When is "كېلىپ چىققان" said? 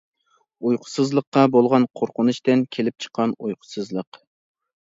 2.77-3.37